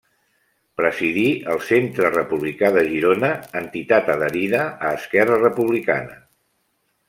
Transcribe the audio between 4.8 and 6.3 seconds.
a Esquerra Republicana.